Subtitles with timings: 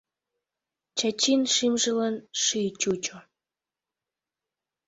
[0.97, 3.17] Чачин шӱмжылан шӱй чучо.